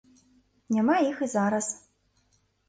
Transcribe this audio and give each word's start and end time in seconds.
Няма 0.75 0.95
іх 1.09 1.17
і 1.27 1.27
зараз. 1.35 1.69